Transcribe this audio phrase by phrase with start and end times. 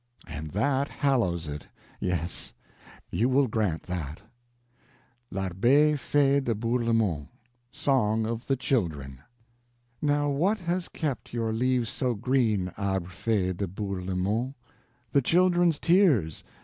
[0.25, 1.67] And that hallows it,
[1.99, 2.53] yes,
[3.11, 4.19] you will grant that:
[5.29, 7.27] L'ARBRE FEE DE BOURLEMONT
[7.71, 9.19] SONG OF THE CHILDREN
[10.01, 14.55] Now what has kept your leaves so green, Arbre Fee de Bourlemont?
[15.11, 16.43] The children's tears!